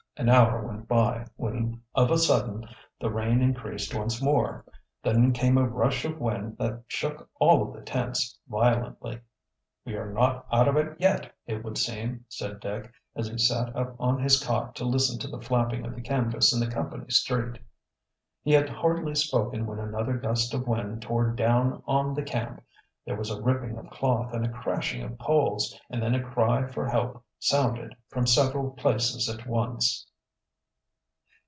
[0.17, 2.67] An hour went by, when of a sudden
[2.99, 4.63] the rain increased once more.
[5.01, 9.21] Then came a rush of wind that shook all of the tents violently.
[9.83, 13.75] "We are not out of it yet, it would seem," said Dick, as he sat
[13.75, 17.09] up on his cot to listen to the flapping of the canvas in the company
[17.09, 17.57] street.
[18.43, 22.61] He had hardly spoken when another gust of wind tore down on the camp.
[23.07, 26.67] There was a ripping of cloth and a crashing of poles, and then a cry
[26.67, 30.05] for help sounded from several places at once.